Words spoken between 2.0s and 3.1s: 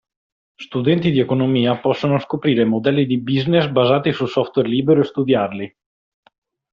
scoprire modelli